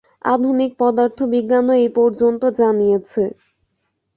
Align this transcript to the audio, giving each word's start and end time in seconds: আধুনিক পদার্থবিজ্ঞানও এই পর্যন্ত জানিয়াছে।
আধুনিক 0.25 0.71
পদার্থবিজ্ঞানও 0.79 1.73
এই 1.79 1.89
পর্যন্ত 1.97 2.41
জানিয়াছে। 2.59 3.23